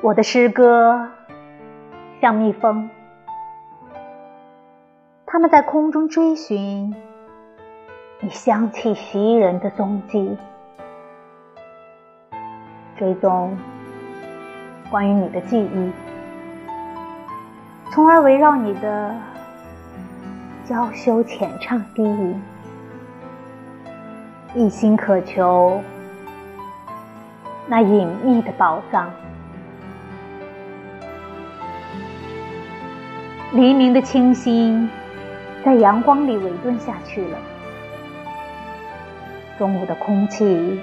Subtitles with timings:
[0.00, 1.08] 我的诗歌
[2.20, 2.88] 像蜜蜂，
[5.26, 6.94] 它们在空中追寻
[8.20, 10.38] 你香气袭人的踪迹，
[12.96, 13.58] 追踪
[14.88, 15.92] 关于你的记忆，
[17.90, 19.12] 从而围绕你的
[20.64, 22.40] 娇羞浅唱低吟，
[24.54, 25.80] 一心渴求
[27.66, 29.10] 那隐秘的宝藏。
[33.54, 34.90] 黎明的清新，
[35.64, 37.38] 在阳光里萎顿下去了。
[39.58, 40.78] 中午的空气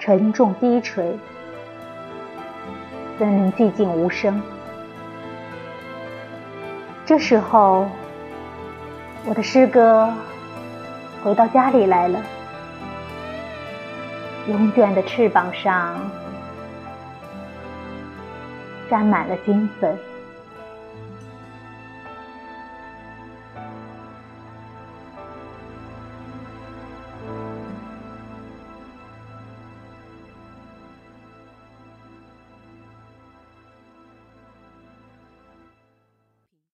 [0.00, 1.16] 沉重低垂，
[3.16, 4.42] 森林寂静无声。
[7.06, 7.88] 这时候，
[9.24, 10.12] 我的诗歌
[11.22, 12.20] 回到家里来了。
[14.48, 16.00] 永远的翅膀上
[18.90, 19.96] 沾满了金粉。